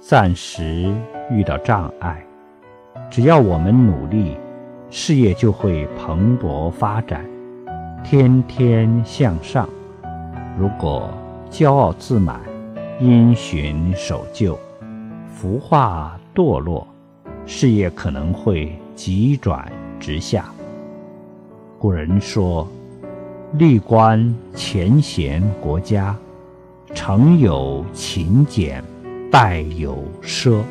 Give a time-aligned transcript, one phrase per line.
[0.00, 0.90] 暂时
[1.30, 2.24] 遇到障碍，
[3.10, 4.34] 只要我们努力，
[4.88, 7.22] 事业就会蓬勃发展，
[8.02, 9.68] 天天向上。
[10.58, 11.10] 如果
[11.50, 12.40] 骄傲自满、
[12.98, 14.58] 因循守旧、
[15.28, 16.86] 腐化堕落，
[17.44, 19.70] 事业可能会急转
[20.00, 20.46] 直下。
[21.78, 22.66] 古人说
[23.52, 26.16] ：“历官前贤国家，
[26.94, 28.82] 成有勤俭。”
[29.30, 30.62] 带有奢。